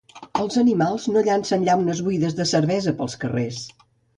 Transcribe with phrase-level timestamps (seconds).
[0.43, 3.63] Els animals no llancen llaunes buides de cervesa pels carrers